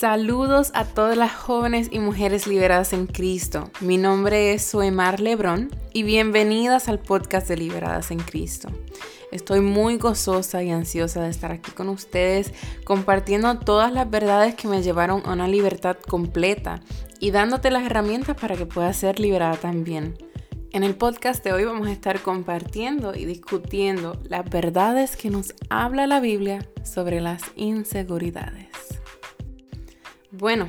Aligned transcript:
Saludos 0.00 0.70
a 0.72 0.86
todas 0.86 1.14
las 1.14 1.34
jóvenes 1.34 1.88
y 1.90 1.98
mujeres 1.98 2.46
liberadas 2.46 2.94
en 2.94 3.06
Cristo. 3.06 3.70
Mi 3.82 3.98
nombre 3.98 4.54
es 4.54 4.64
Suemar 4.64 5.20
Lebrón 5.20 5.68
y 5.92 6.04
bienvenidas 6.04 6.88
al 6.88 7.00
podcast 7.00 7.46
de 7.48 7.58
Liberadas 7.58 8.10
en 8.10 8.18
Cristo. 8.18 8.70
Estoy 9.30 9.60
muy 9.60 9.98
gozosa 9.98 10.62
y 10.62 10.70
ansiosa 10.70 11.24
de 11.24 11.28
estar 11.28 11.52
aquí 11.52 11.70
con 11.72 11.90
ustedes 11.90 12.54
compartiendo 12.84 13.58
todas 13.58 13.92
las 13.92 14.08
verdades 14.08 14.54
que 14.54 14.68
me 14.68 14.82
llevaron 14.82 15.20
a 15.26 15.34
una 15.34 15.48
libertad 15.48 15.98
completa 15.98 16.80
y 17.18 17.30
dándote 17.30 17.70
las 17.70 17.84
herramientas 17.84 18.38
para 18.40 18.56
que 18.56 18.64
puedas 18.64 18.96
ser 18.96 19.20
liberada 19.20 19.56
también. 19.56 20.16
En 20.72 20.82
el 20.82 20.94
podcast 20.94 21.44
de 21.44 21.52
hoy 21.52 21.64
vamos 21.64 21.88
a 21.88 21.92
estar 21.92 22.22
compartiendo 22.22 23.14
y 23.14 23.26
discutiendo 23.26 24.18
las 24.24 24.48
verdades 24.48 25.14
que 25.14 25.28
nos 25.28 25.54
habla 25.68 26.06
la 26.06 26.20
Biblia 26.20 26.66
sobre 26.84 27.20
las 27.20 27.42
inseguridades. 27.54 28.99
Bueno, 30.32 30.68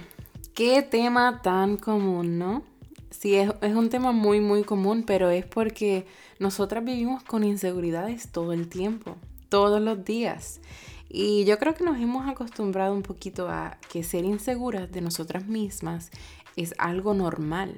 qué 0.55 0.81
tema 0.81 1.43
tan 1.43 1.77
común, 1.77 2.39
¿no? 2.39 2.63
Sí, 3.11 3.35
es, 3.35 3.51
un 3.61 3.89
tema 3.89 4.11
muy, 4.11 4.41
muy 4.41 4.63
común, 4.63 5.03
pero 5.05 5.29
es 5.29 5.45
porque 5.45 6.07
nosotras 6.39 6.83
vivimos 6.83 7.21
con 7.21 7.43
inseguridades 7.43 8.31
todo 8.31 8.53
el 8.53 8.69
tiempo, 8.69 9.17
todos 9.49 9.79
los 9.79 10.03
días. 10.03 10.61
Y 11.09 11.45
yo 11.45 11.59
creo 11.59 11.75
que 11.75 11.83
nos 11.83 11.99
hemos 11.99 12.27
acostumbrado 12.27 12.95
un 12.95 13.03
poquito 13.03 13.49
a 13.49 13.77
que 13.91 14.01
ser 14.01 14.25
inseguras 14.25 14.91
de 14.91 15.01
nosotras 15.01 15.45
mismas 15.45 16.09
es 16.55 16.73
algo 16.79 17.13
normal. 17.13 17.75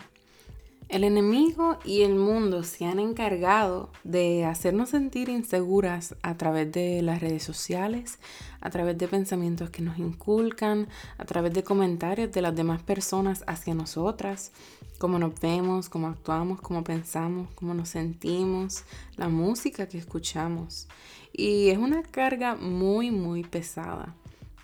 El 0.94 1.04
enemigo 1.04 1.80
y 1.84 2.04
el 2.04 2.14
mundo 2.14 2.62
se 2.62 2.86
han 2.86 3.00
encargado 3.00 3.90
de 4.04 4.46
hacernos 4.46 4.90
sentir 4.90 5.28
inseguras 5.28 6.16
a 6.22 6.38
través 6.38 6.72
de 6.72 7.02
las 7.02 7.20
redes 7.20 7.42
sociales, 7.42 8.20
a 8.62 8.70
través 8.70 8.96
de 9.00 9.08
pensamientos 9.08 9.72
que 9.72 9.82
nos 9.82 9.98
inculcan, 9.98 10.88
a 11.18 11.26
través 11.26 11.52
de 11.52 11.64
comentarios 11.64 12.32
de 12.32 12.44
las 12.44 12.56
demás 12.56 12.84
personas 12.84 13.44
hacia 13.48 13.74
nosotras, 13.74 14.52
cómo 15.00 15.18
nos 15.18 15.34
vemos, 15.40 15.90
cómo 15.90 16.10
actuamos, 16.10 16.62
cómo 16.62 16.84
pensamos, 16.84 17.50
cómo 17.56 17.74
nos 17.74 17.90
sentimos, 17.90 18.84
la 19.18 19.30
música 19.30 19.88
que 19.90 19.98
escuchamos. 19.98 20.88
Y 21.34 21.70
es 21.70 21.80
una 21.80 22.04
carga 22.04 22.54
muy, 22.54 23.10
muy 23.10 23.42
pesada 23.42 24.14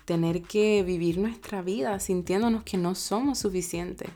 tener 0.04 0.42
que 0.42 0.84
vivir 0.84 1.18
nuestra 1.18 1.60
vida 1.60 1.98
sintiéndonos 1.98 2.62
que 2.62 2.76
no 2.76 2.94
somos 2.94 3.40
suficientes 3.40 4.10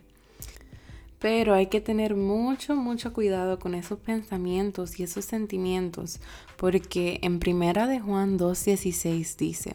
pero 1.25 1.55
hay 1.55 1.69
que 1.69 1.81
tener 1.81 2.17
mucho, 2.17 2.77
mucho 2.77 3.15
cuidado 3.15 3.59
con 3.59 3.75
esos 3.75 3.99
pensamientos 3.99 5.01
y 5.01 5.05
esos 5.05 5.25
sentimientos, 5.25 6.21
porque 6.59 7.19
en 7.23 7.39
primera 7.39 7.87
de 7.87 7.99
Juan 7.99 8.39
2.16 8.39 9.35
dice, 9.39 9.75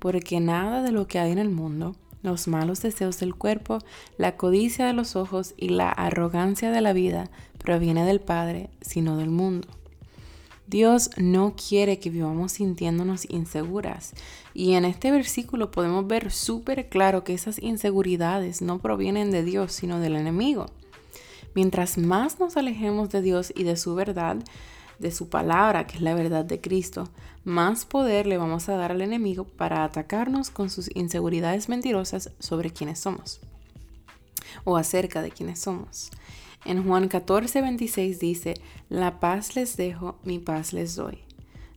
porque 0.00 0.40
nada 0.40 0.82
de 0.82 0.90
lo 0.90 1.06
que 1.06 1.20
hay 1.20 1.30
en 1.30 1.38
el 1.38 1.48
mundo, 1.48 1.94
los 2.24 2.48
malos 2.48 2.82
deseos 2.82 3.20
del 3.20 3.36
cuerpo, 3.36 3.78
la 4.18 4.36
codicia 4.36 4.84
de 4.84 4.92
los 4.92 5.14
ojos 5.14 5.54
y 5.56 5.68
la 5.68 5.90
arrogancia 5.90 6.72
de 6.72 6.80
la 6.80 6.92
vida 6.92 7.30
proviene 7.58 8.04
del 8.04 8.18
Padre, 8.18 8.68
sino 8.80 9.16
del 9.16 9.30
mundo. 9.30 9.68
Dios 10.66 11.10
no 11.16 11.54
quiere 11.54 12.00
que 12.00 12.10
vivamos 12.10 12.50
sintiéndonos 12.50 13.30
inseguras. 13.30 14.12
Y 14.54 14.72
en 14.72 14.84
este 14.84 15.12
versículo 15.12 15.70
podemos 15.70 16.06
ver 16.08 16.32
súper 16.32 16.88
claro 16.88 17.22
que 17.22 17.34
esas 17.34 17.62
inseguridades 17.62 18.60
no 18.60 18.80
provienen 18.80 19.30
de 19.30 19.44
Dios, 19.44 19.72
sino 19.72 20.00
del 20.00 20.16
enemigo. 20.16 20.66
Mientras 21.54 21.98
más 21.98 22.38
nos 22.38 22.56
alejemos 22.56 23.10
de 23.10 23.22
Dios 23.22 23.52
y 23.56 23.64
de 23.64 23.76
su 23.76 23.94
verdad, 23.94 24.36
de 24.98 25.10
su 25.10 25.28
palabra, 25.28 25.86
que 25.86 25.96
es 25.96 26.02
la 26.02 26.14
verdad 26.14 26.44
de 26.44 26.60
Cristo, 26.60 27.08
más 27.44 27.84
poder 27.84 28.26
le 28.26 28.38
vamos 28.38 28.68
a 28.68 28.76
dar 28.76 28.92
al 28.92 29.00
enemigo 29.00 29.44
para 29.44 29.84
atacarnos 29.84 30.50
con 30.50 30.70
sus 30.70 30.90
inseguridades 30.94 31.68
mentirosas 31.68 32.30
sobre 32.38 32.70
quiénes 32.70 32.98
somos 32.98 33.40
o 34.64 34.76
acerca 34.76 35.22
de 35.22 35.30
quiénes 35.30 35.60
somos. 35.60 36.10
En 36.64 36.84
Juan 36.84 37.08
14, 37.08 37.62
26 37.62 38.18
dice, 38.20 38.54
la 38.88 39.18
paz 39.18 39.56
les 39.56 39.76
dejo, 39.76 40.18
mi 40.24 40.38
paz 40.38 40.72
les 40.72 40.94
doy. 40.96 41.18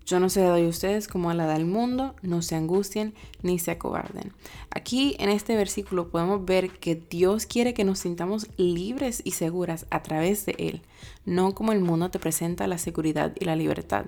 Yo 0.05 0.19
no 0.19 0.29
se 0.29 0.41
doy 0.41 0.65
a 0.65 0.69
ustedes 0.69 1.07
como 1.07 1.29
a 1.29 1.33
la 1.33 1.45
da 1.45 1.55
el 1.55 1.65
mundo, 1.65 2.15
no 2.21 2.41
se 2.41 2.55
angustien 2.55 3.13
ni 3.41 3.57
se 3.57 3.71
acobarden. 3.71 4.33
Aquí 4.69 5.15
en 5.19 5.29
este 5.29 5.55
versículo 5.55 6.09
podemos 6.09 6.43
ver 6.43 6.71
que 6.71 6.95
Dios 6.95 7.45
quiere 7.45 7.73
que 7.73 7.85
nos 7.85 7.99
sintamos 7.99 8.47
libres 8.57 9.21
y 9.23 9.31
seguras 9.31 9.85
a 9.91 10.03
través 10.03 10.45
de 10.45 10.55
Él, 10.57 10.81
no 11.25 11.55
como 11.55 11.71
el 11.71 11.79
mundo 11.79 12.09
te 12.09 12.19
presenta 12.19 12.67
la 12.67 12.77
seguridad 12.77 13.33
y 13.39 13.45
la 13.45 13.55
libertad. 13.55 14.05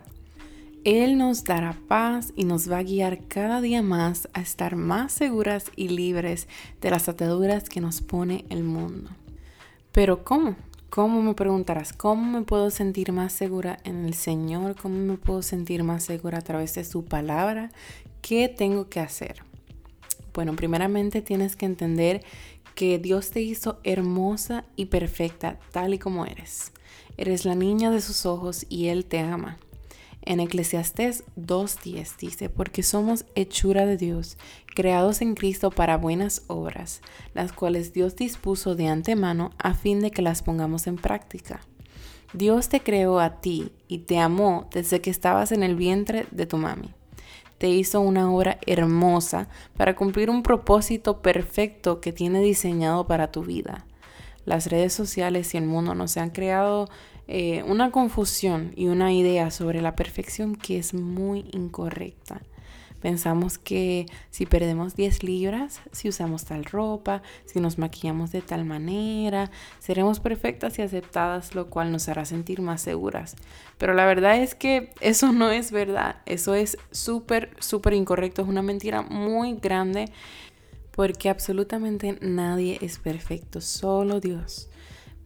Él 0.83 1.17
nos 1.17 1.43
dará 1.43 1.75
paz 1.87 2.31
y 2.35 2.43
nos 2.43 2.69
va 2.71 2.77
a 2.77 2.83
guiar 2.83 3.27
cada 3.27 3.59
día 3.59 3.81
más 3.81 4.29
a 4.33 4.41
estar 4.41 4.75
más 4.75 5.13
seguras 5.13 5.71
y 5.75 5.87
libres 5.87 6.47
de 6.79 6.91
las 6.91 7.09
ataduras 7.09 7.69
que 7.69 7.81
nos 7.81 8.01
pone 8.01 8.45
el 8.49 8.63
mundo. 8.63 9.09
Pero 9.91 10.23
¿cómo? 10.23 10.55
¿Cómo 10.89 11.21
me 11.21 11.33
preguntarás? 11.33 11.91
¿Cómo 11.91 12.39
me 12.39 12.45
puedo 12.45 12.69
sentir 12.69 13.11
más 13.11 13.33
segura 13.33 13.79
en 13.83 14.05
el 14.05 14.13
Señor? 14.13 14.75
¿Cómo 14.81 14.95
me 14.95 15.17
puedo 15.17 15.41
sentir 15.41 15.83
más 15.83 16.03
segura 16.03 16.37
a 16.37 16.41
través 16.41 16.73
de 16.75 16.85
su 16.85 17.03
palabra? 17.03 17.71
¿Qué 18.21 18.47
tengo 18.47 18.87
que 18.89 19.01
hacer? 19.01 19.43
Bueno, 20.33 20.55
primeramente 20.55 21.21
tienes 21.21 21.55
que 21.55 21.65
entender 21.65 22.23
que 22.75 22.99
Dios 22.99 23.31
te 23.31 23.41
hizo 23.41 23.79
hermosa 23.83 24.65
y 24.75 24.85
perfecta 24.85 25.59
tal 25.71 25.93
y 25.93 25.99
como 25.99 26.25
eres. 26.25 26.71
Eres 27.17 27.45
la 27.45 27.55
niña 27.55 27.91
de 27.91 28.01
sus 28.01 28.25
ojos 28.25 28.65
y 28.69 28.87
Él 28.87 29.05
te 29.05 29.19
ama. 29.19 29.57
En 30.25 30.39
Eclesiastés 30.39 31.23
2.10 31.37 32.17
dice, 32.17 32.49
porque 32.49 32.81
somos 32.81 33.25
hechura 33.35 33.85
de 33.85 33.95
Dios, 33.95 34.37
creados 34.75 35.21
en 35.21 35.35
Cristo 35.35 35.69
para 35.69 35.97
buenas 35.97 36.41
obras, 36.47 37.01
las 37.35 37.53
cuales 37.53 37.93
Dios 37.93 38.15
dispuso 38.15 38.75
de 38.75 38.87
antemano 38.87 39.51
a 39.59 39.75
fin 39.75 39.99
de 39.99 40.09
que 40.09 40.23
las 40.23 40.41
pongamos 40.41 40.87
en 40.87 40.95
práctica. 40.95 41.61
Dios 42.33 42.69
te 42.69 42.81
creó 42.81 43.19
a 43.19 43.39
ti 43.39 43.71
y 43.87 43.99
te 43.99 44.17
amó 44.17 44.67
desde 44.71 44.99
que 44.99 45.11
estabas 45.11 45.51
en 45.51 45.61
el 45.61 45.75
vientre 45.75 46.25
de 46.31 46.47
tu 46.47 46.57
mami. 46.57 46.91
Te 47.59 47.69
hizo 47.69 48.01
una 48.01 48.29
obra 48.31 48.57
hermosa 48.65 49.47
para 49.77 49.95
cumplir 49.95 50.31
un 50.31 50.41
propósito 50.41 51.21
perfecto 51.21 52.01
que 52.01 52.11
tiene 52.11 52.41
diseñado 52.41 53.05
para 53.05 53.31
tu 53.31 53.43
vida. 53.43 53.85
Las 54.43 54.67
redes 54.67 54.91
sociales 54.93 55.53
y 55.53 55.57
el 55.57 55.65
mundo 55.65 55.95
nos 55.95 56.17
han 56.17 56.31
creado 56.31 56.89
eh, 57.27 57.63
una 57.63 57.91
confusión 57.91 58.71
y 58.75 58.87
una 58.87 59.13
idea 59.13 59.51
sobre 59.51 59.81
la 59.81 59.95
perfección 59.95 60.55
que 60.55 60.77
es 60.77 60.93
muy 60.93 61.49
incorrecta. 61.53 62.41
Pensamos 63.05 63.59
que 63.59 64.07
si 64.31 64.47
perdemos 64.47 64.95
10 64.95 65.21
libras, 65.21 65.81
si 65.91 66.09
usamos 66.09 66.45
tal 66.45 66.65
ropa, 66.65 67.21
si 67.45 67.59
nos 67.59 67.77
maquillamos 67.77 68.31
de 68.31 68.41
tal 68.41 68.65
manera, 68.65 69.51
seremos 69.77 70.19
perfectas 70.19 70.79
y 70.79 70.81
aceptadas, 70.81 71.53
lo 71.53 71.69
cual 71.69 71.91
nos 71.91 72.09
hará 72.09 72.25
sentir 72.25 72.61
más 72.61 72.81
seguras. 72.81 73.35
Pero 73.77 73.93
la 73.93 74.07
verdad 74.07 74.37
es 74.37 74.55
que 74.55 74.91
eso 75.01 75.31
no 75.31 75.51
es 75.51 75.71
verdad. 75.71 76.17
Eso 76.25 76.55
es 76.55 76.79
súper, 76.89 77.51
súper 77.59 77.93
incorrecto. 77.93 78.41
Es 78.41 78.47
una 78.47 78.63
mentira 78.63 79.03
muy 79.03 79.53
grande 79.53 80.11
porque 80.89 81.29
absolutamente 81.29 82.17
nadie 82.21 82.79
es 82.81 82.97
perfecto, 82.97 83.61
solo 83.61 84.19
Dios. 84.19 84.69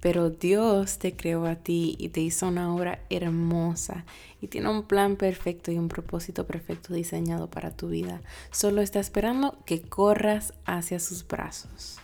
Pero 0.02 0.30
Dios 0.30 0.98
te 0.98 1.16
creó 1.16 1.46
a 1.46 1.56
ti 1.56 1.96
y 2.00 2.10
te 2.10 2.22
hizo 2.22 2.48
una 2.48 2.74
obra 2.74 3.00
hermosa 3.10 4.06
y 4.42 4.48
tiene 4.48 4.70
un 4.70 4.84
plan 4.84 5.18
perfecto 5.18 5.72
y 5.72 5.78
un 5.78 5.90
propósito 5.90 6.48
perfecto 6.48 6.94
diseñado 6.94 7.50
para 7.50 7.72
tu 7.72 7.90
vida. 7.90 8.22
Solo 8.52 8.82
está 8.82 9.00
esperando 9.00 9.58
que 9.66 9.82
corras 9.82 10.54
hacia 10.66 11.00
sus 11.00 11.28
brazos. 11.28 11.98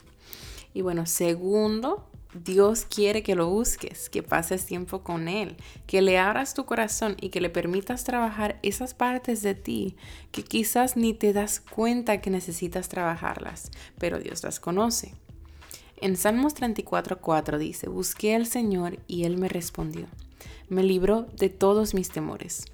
Y 0.73 0.81
bueno, 0.81 1.05
segundo, 1.05 2.05
Dios 2.43 2.83
quiere 2.83 3.23
que 3.23 3.35
lo 3.35 3.49
busques, 3.49 4.09
que 4.09 4.21
pases 4.21 4.65
tiempo 4.65 5.03
con 5.03 5.29
Él, 5.29 5.55
que 5.87 6.01
le 6.01 6.17
abras 6.17 6.53
tu 6.53 6.65
corazón 6.65 7.15
y 7.21 7.29
que 7.29 7.39
le 7.39 7.49
permitas 7.49 8.03
trabajar 8.03 8.59
esas 8.61 8.93
partes 8.93 9.41
de 9.41 9.55
ti 9.55 9.95
que 10.33 10.43
quizás 10.43 10.97
ni 10.97 11.13
te 11.13 11.31
das 11.31 11.61
cuenta 11.61 12.19
que 12.19 12.29
necesitas 12.29 12.89
trabajarlas, 12.89 13.71
pero 13.97 14.19
Dios 14.19 14.43
las 14.43 14.59
conoce. 14.59 15.13
En 15.97 16.17
Salmos 16.17 16.55
34:4 16.55 17.57
dice, 17.57 17.87
busqué 17.87 18.35
al 18.35 18.45
Señor 18.45 18.99
y 19.07 19.23
Él 19.23 19.37
me 19.37 19.47
respondió, 19.47 20.07
me 20.67 20.83
libró 20.83 21.27
de 21.37 21.49
todos 21.49 21.93
mis 21.93 22.09
temores. 22.09 22.65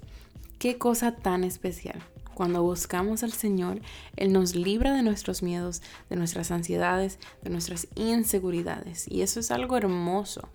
Qué 0.58 0.76
cosa 0.76 1.14
tan 1.14 1.44
especial. 1.44 2.02
Cuando 2.34 2.62
buscamos 2.62 3.22
al 3.22 3.32
Señor, 3.32 3.80
Él 4.16 4.32
nos 4.32 4.56
libra 4.56 4.94
de 4.94 5.02
nuestros 5.02 5.42
miedos, 5.42 5.82
de 6.08 6.16
nuestras 6.16 6.50
ansiedades, 6.50 7.18
de 7.42 7.50
nuestras 7.50 7.88
inseguridades. 7.94 9.06
Y 9.08 9.22
eso 9.22 9.38
es 9.38 9.50
algo 9.50 9.76
hermoso. 9.76 10.48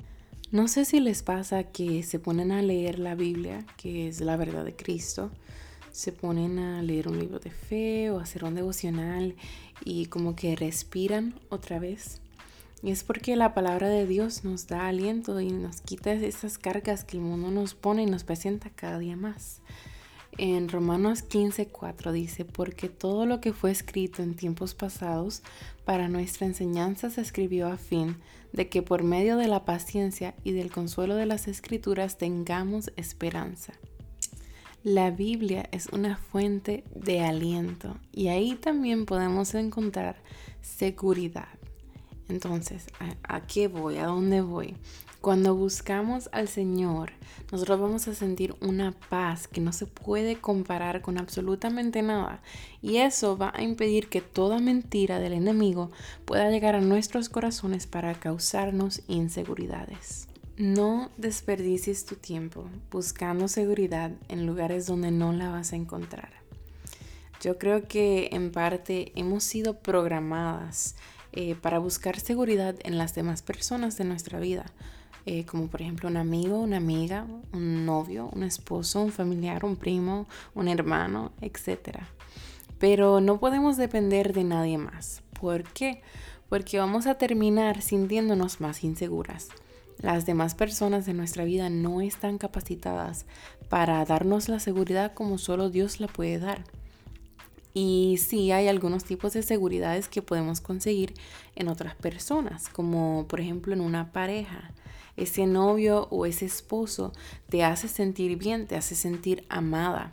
No 0.51 0.67
sé 0.67 0.85
si 0.85 0.99
les 0.99 1.23
pasa 1.23 1.63
que 1.63 2.03
se 2.03 2.19
ponen 2.19 2.51
a 2.51 2.61
leer 2.61 2.99
la 2.99 3.15
Biblia, 3.15 3.65
que 3.77 4.07
es 4.07 4.21
la 4.21 4.37
verdad 4.37 4.65
de 4.65 4.75
Cristo, 4.75 5.29
se 5.91 6.11
ponen 6.11 6.59
a 6.59 6.81
leer 6.81 7.07
un 7.07 7.19
libro 7.19 7.39
de 7.39 7.51
fe 7.51 8.11
o 8.11 8.19
hacer 8.19 8.43
un 8.43 8.55
devocional 8.55 9.35
y 9.83 10.05
como 10.07 10.35
que 10.35 10.55
respiran 10.55 11.35
otra 11.49 11.79
vez 11.79 12.21
y 12.83 12.91
es 12.91 13.03
porque 13.03 13.35
la 13.35 13.53
palabra 13.53 13.89
de 13.89 14.05
Dios 14.05 14.43
nos 14.43 14.67
da 14.67 14.87
aliento 14.87 15.39
y 15.41 15.51
nos 15.51 15.81
quita 15.81 16.13
esas 16.13 16.57
cargas 16.57 17.03
que 17.03 17.17
el 17.17 17.23
mundo 17.23 17.49
nos 17.49 17.73
pone 17.73 18.03
y 18.03 18.05
nos 18.05 18.23
presenta 18.23 18.69
cada 18.69 18.99
día 18.99 19.15
más. 19.15 19.61
En 20.37 20.69
Romanos 20.69 21.23
15:4 21.27 22.11
dice, 22.11 22.45
porque 22.45 22.89
todo 22.89 23.25
lo 23.25 23.41
que 23.41 23.53
fue 23.53 23.71
escrito 23.71 24.21
en 24.21 24.35
tiempos 24.35 24.75
pasados 24.75 25.41
para 25.83 26.09
nuestra 26.09 26.45
enseñanza 26.45 27.09
se 27.09 27.21
escribió 27.21 27.67
a 27.67 27.77
fin 27.77 28.17
de 28.53 28.69
que 28.69 28.83
por 28.83 29.03
medio 29.03 29.37
de 29.37 29.47
la 29.47 29.65
paciencia 29.65 30.35
y 30.43 30.51
del 30.51 30.71
consuelo 30.71 31.15
de 31.15 31.25
las 31.25 31.47
escrituras 31.47 32.19
tengamos 32.19 32.91
esperanza. 32.95 33.73
La 34.83 35.09
Biblia 35.09 35.67
es 35.71 35.87
una 35.87 36.17
fuente 36.17 36.83
de 36.93 37.21
aliento 37.21 37.97
y 38.13 38.27
ahí 38.27 38.53
también 38.53 39.07
podemos 39.07 39.55
encontrar 39.55 40.17
seguridad. 40.61 41.47
Entonces, 42.29 42.87
¿a, 43.23 43.41
qué 43.41 43.67
voy? 43.67 43.97
¿A 43.97 44.05
dónde 44.05 44.41
voy? 44.41 44.75
Cuando 45.21 45.55
buscamos 45.55 46.29
al 46.31 46.47
Señor, 46.47 47.11
nosotros 47.51 47.79
vamos 47.79 48.07
a 48.07 48.13
sentir 48.13 48.55
una 48.61 48.91
paz 49.09 49.47
que 49.47 49.61
no 49.61 49.73
se 49.73 49.87
puede 49.87 50.35
comparar 50.35 51.01
con 51.01 51.17
absolutamente 51.17 52.01
nada. 52.01 52.41
Y 52.81 52.97
eso 52.97 53.37
va 53.37 53.51
a 53.55 53.63
impedir 53.63 54.09
que 54.09 54.21
toda 54.21 54.59
mentira 54.59 55.19
del 55.19 55.33
enemigo 55.33 55.91
pueda 56.25 56.49
llegar 56.49 56.75
a 56.75 56.81
nuestros 56.81 57.29
corazones 57.29 57.87
para 57.87 58.13
causarnos 58.13 59.01
inseguridades. 59.07 60.27
No 60.57 61.11
desperdicies 61.17 62.05
tu 62.05 62.15
tiempo 62.15 62.69
buscando 62.91 63.47
seguridad 63.47 64.11
en 64.27 64.45
lugares 64.45 64.85
donde 64.85 65.11
no 65.11 65.31
la 65.31 65.49
vas 65.49 65.73
a 65.73 65.75
encontrar. 65.75 66.31
Yo 67.41 67.59
creo 67.59 67.87
que 67.87 68.29
en 68.31 68.51
parte 68.51 69.11
hemos 69.15 69.43
sido 69.43 69.79
programadas 69.79 70.95
eh, 71.39 71.55
para 71.55 71.77
buscar 71.77 72.19
seguridad 72.19 72.73
en 72.83 72.97
las 72.97 73.13
demás 73.13 73.43
personas 73.43 73.95
de 73.95 74.05
nuestra 74.05 74.39
vida 74.39 74.65
eh, 75.27 75.45
como 75.45 75.67
por 75.67 75.81
ejemplo 75.81 76.07
un 76.07 76.15
amigo, 76.15 76.57
una 76.57 76.77
amiga, 76.77 77.27
un 77.51 77.85
novio, 77.85 78.29
un 78.33 78.43
esposo, 78.43 79.01
un 79.01 79.11
familiar, 79.11 79.65
un 79.65 79.75
primo, 79.75 80.25
un 80.55 80.69
hermano, 80.69 81.33
etc. 81.41 81.99
Pero 82.79 83.19
no 83.19 83.37
podemos 83.37 83.75
depender 83.75 84.31
de 84.31 84.45
nadie 84.45 84.77
más. 84.77 85.21
¿Por 85.37 85.65
qué? 85.65 86.01
Porque 86.47 86.79
vamos 86.79 87.07
a 87.07 87.15
terminar 87.15 87.81
sintiéndonos 87.81 88.61
más 88.61 88.85
inseguras. 88.85 89.49
Las 89.99 90.25
demás 90.25 90.55
personas 90.55 91.05
de 91.05 91.13
nuestra 91.13 91.43
vida 91.43 91.69
no 91.69 91.99
están 91.99 92.37
capacitadas 92.37 93.25
para 93.67 94.05
darnos 94.05 94.47
la 94.47 94.61
seguridad 94.61 95.13
como 95.13 95.37
solo 95.37 95.69
Dios 95.69 95.99
la 95.99 96.07
puede 96.07 96.39
dar. 96.39 96.63
Y 97.79 98.17
sí 98.17 98.51
hay 98.51 98.67
algunos 98.67 99.03
tipos 99.03 99.33
de 99.33 99.43
seguridades 99.43 100.07
que 100.07 100.23
podemos 100.23 100.61
conseguir 100.61 101.13
en 101.55 101.67
otras 101.67 101.93
personas, 101.93 102.69
como 102.69 103.27
por 103.27 103.39
ejemplo 103.39 103.71
en 103.71 103.81
una 103.81 104.11
pareja 104.11 104.73
ese 105.15 105.45
novio 105.45 106.07
o 106.09 106.25
ese 106.25 106.45
esposo 106.45 107.13
te 107.49 107.63
hace 107.63 107.87
sentir 107.87 108.35
bien, 108.35 108.65
te 108.65 108.75
hace 108.75 108.95
sentir 108.95 109.45
amada. 109.47 110.09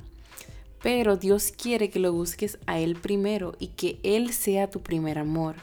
Pero 0.83 1.17
Dios 1.17 1.53
quiere 1.57 1.89
que 1.89 2.01
lo 2.01 2.13
busques 2.13 2.59
a 2.67 2.79
Él 2.79 2.97
primero 2.97 3.55
y 3.59 3.69
que 3.69 3.99
Él 4.03 4.35
sea 4.35 4.69
tu 4.69 4.83
primer 4.83 5.19
amor. 5.19 5.55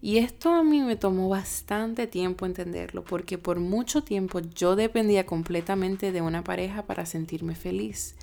Y 0.00 0.18
esto 0.18 0.50
a 0.54 0.62
mí 0.62 0.82
me 0.82 0.94
tomó 0.94 1.28
bastante 1.28 2.06
tiempo 2.06 2.46
entenderlo 2.46 3.02
porque 3.02 3.38
por 3.38 3.58
mucho 3.58 4.04
tiempo 4.04 4.38
yo 4.38 4.76
dependía 4.76 5.26
completamente 5.26 6.12
de 6.12 6.20
una 6.20 6.44
pareja 6.44 6.86
para 6.86 7.06
sentirme 7.06 7.56
feliz. 7.56 8.14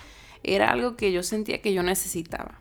Era 0.43 0.71
algo 0.71 0.95
que 0.95 1.11
yo 1.11 1.23
sentía 1.23 1.61
que 1.61 1.73
yo 1.73 1.83
necesitaba. 1.83 2.57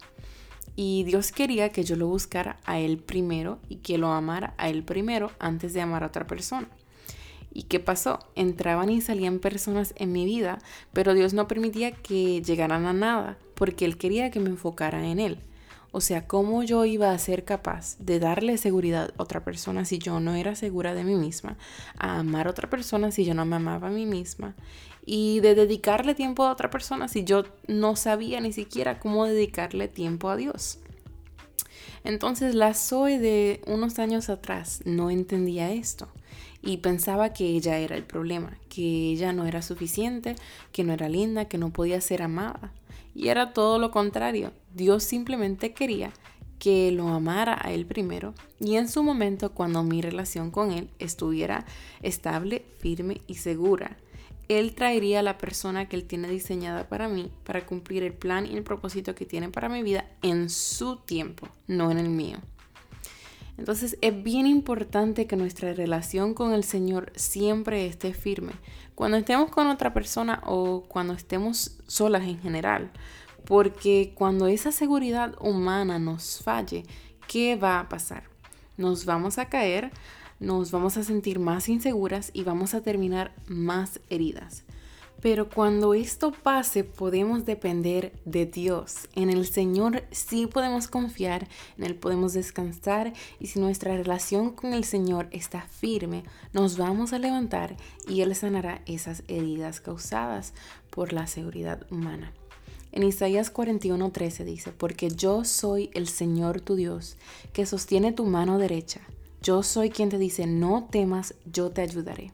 Y 0.77 1.05
Dios 1.05 1.31
quería 1.31 1.69
que 1.69 1.85
yo 1.85 1.97
lo 1.97 2.09
buscara 2.09 2.59
a 2.65 2.79
Él 2.79 2.99
primero 2.99 3.59
y 3.69 3.77
que 3.77 3.99
lo 3.99 4.09
amara 4.09 4.55
a 4.59 4.69
Él 4.69 4.83
primero 4.83 5.31
antes 5.39 5.73
de 5.73 5.81
amar 5.81 6.03
a 6.03 6.09
otra 6.09 6.27
persona. 6.27 6.69
¿Y 7.53 7.65
qué 7.65 7.79
pasó? 7.79 8.19
Entraban 8.35 8.91
y 8.91 9.01
salían 9.01 9.39
personas 9.39 9.95
en 9.97 10.11
mi 10.11 10.25
vida, 10.25 10.59
pero 10.93 11.15
Dios 11.15 11.33
no 11.35 11.47
permitía 11.47 11.93
que 11.93 12.43
llegaran 12.43 12.85
a 12.87 12.93
nada, 12.93 13.39
porque 13.55 13.85
Él 13.85 13.97
quería 13.97 14.33
que 14.33 14.41
me 14.41 14.51
enfocara 14.51 15.07
en 15.07 15.21
Él. 15.21 15.39
O 15.93 16.01
sea, 16.01 16.27
¿cómo 16.27 16.65
yo 16.65 16.85
iba 16.85 17.13
a 17.13 17.19
ser 17.19 17.45
capaz 17.45 17.97
de 18.01 18.19
darle 18.19 18.59
seguridad 18.59 19.15
a 19.17 19.23
otra 19.23 19.45
persona 19.45 19.85
si 19.85 20.01
yo 20.01 20.19
no 20.19 20.35
era 20.35 20.57
segura 20.57 20.93
de 20.93 21.05
mí 21.05 21.15
misma? 21.15 21.57
A 21.97 22.19
amar 22.19 22.49
a 22.49 22.51
otra 22.51 22.69
persona 22.69 23.13
si 23.13 23.25
yo 23.25 23.33
no 23.33 23.45
me 23.45 23.55
amaba 23.55 23.87
a 23.87 23.93
mí 23.93 24.05
misma. 24.05 24.57
Y 25.07 25.41
de 25.41 25.55
dedicarle 25.55 26.15
tiempo 26.15 26.45
a 26.45 26.53
otra 26.53 26.71
persona 26.71 27.09
si 27.09 27.25
yo 27.25 27.45
no 27.67 27.95
sabía 27.97 28.41
ni 28.41 28.53
siquiera 28.53 28.99
cómo 28.99 29.27
dedicarle 29.27 29.89
tiempo 29.89 30.31
a 30.31 30.37
Dios. 30.37 30.79
Entonces 32.05 32.55
la 32.55 32.75
Zoe 32.75 33.19
de 33.19 33.61
unos 33.67 33.99
años 33.99 34.29
atrás 34.29 34.83
no 34.85 35.11
entendía 35.11 35.73
esto 35.73 36.09
y 36.63 36.79
pensaba 36.79 37.33
que 37.33 37.47
ella 37.47 37.79
era 37.79 37.97
el 37.97 38.05
problema, 38.05 38.59
que 38.69 39.11
ella 39.13 39.33
no 39.33 39.47
era 39.47 39.63
suficiente, 39.63 40.37
que 40.73 40.85
no 40.85 40.93
era 40.93 41.09
linda, 41.09 41.47
que 41.47 41.59
no 41.59 41.71
podía 41.71 42.01
ser 42.01 42.23
amada. 42.23 42.73
Y 43.15 43.29
era 43.29 43.53
todo 43.53 43.79
lo 43.79 43.91
contrario. 43.91 44.53
Dios 44.75 45.05
simplemente 45.05 45.73
quería 45.73 46.13
que 46.59 46.91
lo 46.93 47.09
amara 47.09 47.59
a 47.61 47.73
él 47.73 47.85
primero 47.85 48.33
y 48.59 48.77
en 48.77 48.89
su 48.89 49.03
momento 49.03 49.53
cuando 49.53 49.83
mi 49.83 50.01
relación 50.01 50.51
con 50.51 50.73
él 50.73 50.89
estuviera 50.99 51.67
estable, 52.03 52.65
firme 52.79 53.21
y 53.27 53.35
segura. 53.35 53.99
Él 54.49 54.75
traería 54.75 55.21
a 55.21 55.23
la 55.23 55.39
persona 55.39 55.89
que 55.89 55.97
Él 55.97 56.05
tiene 56.05 56.29
diseñada 56.29 56.89
para 56.89 57.09
mí 57.09 57.31
para 57.45 57.67
cumplir 57.67 58.03
el 58.03 58.13
plan 58.13 58.47
y 58.47 58.57
el 58.57 58.63
propósito 58.63 59.15
que 59.15 59.27
tiene 59.27 59.49
para 59.49 59.69
mi 59.69 59.83
vida 59.83 60.07
en 60.23 60.51
su 60.51 60.97
tiempo, 60.97 61.49
no 61.67 61.91
en 61.91 61.99
el 61.99 62.09
mío. 62.09 62.39
Entonces 63.57 63.97
es 64.01 64.23
bien 64.23 64.47
importante 64.47 65.27
que 65.27 65.37
nuestra 65.37 65.73
relación 65.73 66.35
con 66.35 66.53
el 66.53 66.65
Señor 66.65 67.13
siempre 67.15 67.87
esté 67.87 68.13
firme. 68.13 68.53
Cuando 68.95 69.17
estemos 69.17 69.51
con 69.51 69.69
otra 69.69 69.95
persona 69.95 70.43
o 70.45 70.85
cuando 70.89 71.15
estemos 71.15 71.79
solas 71.87 72.25
en 72.25 72.41
general. 72.41 72.91
Porque 73.45 74.13
cuando 74.15 74.47
esa 74.47 74.73
seguridad 74.73 75.35
humana 75.39 75.99
nos 75.99 76.41
falle, 76.43 76.85
¿qué 77.29 77.57
va 77.57 77.79
a 77.79 77.89
pasar? 77.89 78.25
Nos 78.77 79.05
vamos 79.05 79.39
a 79.39 79.49
caer, 79.49 79.93
nos 80.41 80.71
vamos 80.71 80.97
a 80.97 81.05
sentir 81.05 81.39
más 81.39 81.69
inseguras 81.69 82.31
y 82.33 82.43
vamos 82.43 82.75
a 82.75 82.81
terminar 82.81 83.35
más 83.47 84.01
heridas. 84.11 84.65
Pero 85.25 85.49
cuando 85.49 85.95
esto 85.95 86.33
pase 86.33 86.85
podemos 86.85 87.47
depender 87.47 88.13
de 88.27 88.45
Dios. 88.45 89.09
En 89.15 89.31
el 89.31 89.47
Señor 89.47 90.05
sí 90.11 90.47
podemos 90.47 90.87
confiar, 90.87 91.49
en 91.79 91.85
Él 91.85 91.95
podemos 91.95 92.35
descansar 92.35 93.15
y 93.41 93.47
si 93.47 93.59
nuestra 93.59 93.97
relación 93.97 94.51
con 94.51 94.75
el 94.75 94.85
Señor 94.85 95.29
está 95.31 95.63
firme, 95.63 96.25
nos 96.53 96.77
vamos 96.77 97.15
a 97.15 97.19
levantar 97.19 97.75
y 98.07 98.21
Él 98.21 98.35
sanará 98.35 98.83
esas 98.85 99.23
heridas 99.29 99.81
causadas 99.81 100.53
por 100.91 101.15
la 101.15 101.27
seguridad 101.27 101.87
humana. 101.91 102.35
En 102.93 103.03
Isaías 103.03 103.53
41:13 103.53 104.45
dice, 104.45 104.73
porque 104.73 105.09
yo 105.09 105.45
soy 105.45 105.91
el 105.95 106.07
Señor 106.07 106.61
tu 106.61 106.77
Dios, 106.77 107.17
que 107.53 107.67
sostiene 107.67 108.13
tu 108.13 108.25
mano 108.25 108.59
derecha. 108.59 109.01
Yo 109.45 109.63
soy 109.63 109.91
quien 109.91 110.09
te 110.09 110.17
dice, 110.17 110.47
no 110.47 110.89
temas, 110.91 111.35
yo 111.45 111.71
te 111.71 111.83
ayudaré. 111.83 112.33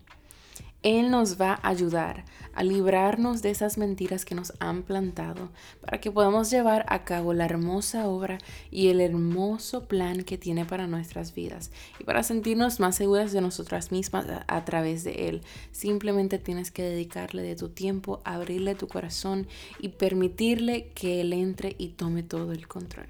Él 0.85 1.11
nos 1.11 1.41
va 1.41 1.59
a 1.61 1.69
ayudar 1.69 2.25
a 2.55 2.63
librarnos 2.63 3.43
de 3.43 3.51
esas 3.51 3.79
mentiras 3.79 4.25
que 4.25 4.37
nos 4.37 4.53
han 4.61 4.85
plantado 4.85 5.51
para 5.81 6.01
que 6.01 6.13
podamos 6.13 6.51
llevar 6.53 6.87
a 6.89 7.05
cabo 7.05 7.35
la 7.35 7.47
hermosa 7.47 8.07
obra 8.07 8.39
y 8.71 8.91
el 8.91 9.01
hermoso 9.01 9.89
plan 9.89 10.23
que 10.23 10.39
tiene 10.39 10.65
para 10.65 10.87
nuestras 10.87 11.35
vidas 11.35 11.73
y 11.99 12.05
para 12.05 12.23
sentirnos 12.23 12.79
más 12.79 12.95
seguras 12.95 13.33
de 13.33 13.41
nosotras 13.41 13.91
mismas 13.91 14.27
a, 14.47 14.65
través 14.65 15.03
de 15.03 15.29
Él. 15.29 15.43
Simplemente 15.73 16.39
tienes 16.39 16.71
que 16.71 16.85
dedicarle 16.85 17.43
de 17.43 17.57
tu 17.57 17.71
tiempo, 17.71 18.21
abrirle 18.25 18.77
tu 18.77 18.87
corazón 18.87 19.49
y 19.81 19.89
permitirle 19.89 20.91
que 20.95 21.21
Él 21.23 21.33
entre 21.33 21.75
y 21.77 21.89
tome 21.89 22.23
todo 22.23 22.53
el 22.53 22.69
control. 22.69 23.09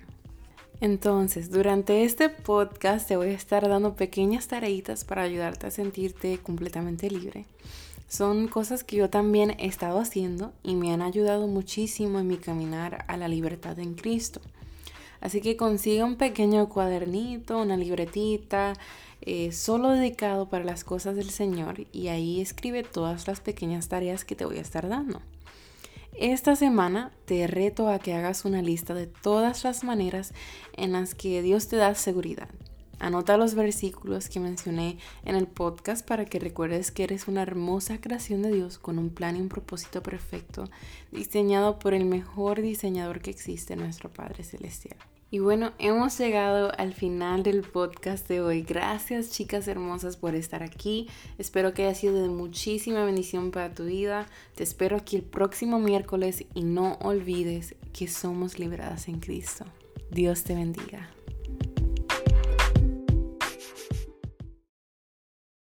Entonces, 0.80 1.50
durante 1.50 2.04
este 2.04 2.30
podcast 2.30 3.06
te 3.06 3.16
voy 3.16 3.28
a 3.28 3.32
estar 3.32 3.68
dando 3.68 3.96
pequeñas 3.96 4.49
tareitas 4.49 5.04
para 5.04 5.22
ayudarte 5.22 5.66
a 5.66 5.70
sentirte 5.70 6.38
completamente 6.38 7.10
libre. 7.10 7.44
Son 8.08 8.49
cosas 8.49 8.82
que 8.82 8.96
yo 8.96 9.10
también 9.10 9.50
he 9.58 9.66
estado 9.66 9.99
haciendo 9.99 10.52
y 10.62 10.76
me 10.76 10.92
han 10.92 11.02
ayudado 11.02 11.46
muchísimo 11.49 12.18
en 12.18 12.28
mi 12.28 12.38
caminar 12.38 13.04
a 13.08 13.18
la 13.18 13.28
libertad 13.28 13.78
en 13.78 13.94
Cristo. 13.94 14.40
Así 15.20 15.42
que 15.42 15.58
consiga 15.58 16.06
un 16.06 16.16
pequeño 16.16 16.66
cuadernito, 16.70 17.60
una 17.60 17.76
libretita, 17.76 18.72
eh, 19.20 19.52
solo 19.52 19.90
dedicado 19.90 20.49
para 20.49 20.64
las 20.64 20.82
cosas 20.82 21.14
del 21.14 21.28
Señor 21.28 21.84
y 21.92 22.08
ahí 22.08 22.40
escribe 22.40 22.84
todas 22.84 23.28
las 23.28 23.40
pequeñas 23.40 23.88
tareas 23.88 24.25
que 24.25 24.34
te 24.34 24.46
voy 24.46 24.56
a 24.56 24.62
estar 24.62 24.88
dando. 24.88 25.20
Esta 26.19 26.57
semana 26.57 27.12
te 27.25 27.47
reto 27.47 27.88
a 27.88 27.99
que 27.99 28.14
hagas 28.14 28.45
una 28.45 28.62
lista 28.62 28.95
de 28.95 29.07
todas 29.07 29.64
las 29.64 29.85
maneras 29.85 30.35
en 30.76 30.93
las 30.93 31.14
que 31.14 31.40
Dios 31.40 31.69
te 31.69 31.76
da 31.76 31.95
seguridad. 31.95 32.49
Anota 32.99 33.38
los 33.38 33.55
versículos 33.55 34.29
que 34.29 34.40
mencioné 34.40 34.99
en 35.25 35.35
el 35.35 35.47
podcast 35.47 36.07
para 36.07 36.26
que 36.26 36.38
recuerdes 36.38 36.90
que 36.90 37.05
eres 37.05 37.29
una 37.29 37.40
hermosa 37.40 37.99
creación 37.99 38.43
de 38.43 38.52
Dios 38.52 38.79
con 38.79 38.99
un 38.99 39.09
plan 39.09 39.37
y 39.37 39.40
un 39.40 39.49
propósito 39.49 40.02
perfecto, 40.02 40.64
diseñado 41.11 41.79
por 41.79 41.95
el 41.95 42.05
mejor 42.05 42.61
diseñador 42.61 43.23
que 43.23 43.31
existe, 43.31 43.75
nuestro 43.75 44.12
Padre 44.12 44.45
Celestial. 44.45 44.99
Y 45.32 45.38
bueno, 45.38 45.72
hemos 45.78 46.18
llegado 46.18 46.72
al 46.76 46.92
final 46.92 47.44
del 47.44 47.62
podcast 47.62 48.26
de 48.26 48.40
hoy. 48.40 48.62
Gracias 48.62 49.30
chicas 49.30 49.68
hermosas 49.68 50.16
por 50.16 50.34
estar 50.34 50.64
aquí. 50.64 51.08
Espero 51.38 51.72
que 51.72 51.84
haya 51.84 51.94
sido 51.94 52.20
de 52.20 52.28
muchísima 52.28 53.04
bendición 53.04 53.52
para 53.52 53.72
tu 53.72 53.84
vida. 53.84 54.26
Te 54.56 54.64
espero 54.64 54.96
aquí 54.96 55.14
el 55.16 55.22
próximo 55.22 55.78
miércoles 55.78 56.46
y 56.52 56.64
no 56.64 56.94
olvides 57.00 57.76
que 57.92 58.08
somos 58.08 58.58
liberadas 58.58 59.06
en 59.06 59.20
Cristo. 59.20 59.64
Dios 60.10 60.42
te 60.42 60.56
bendiga. 60.56 61.08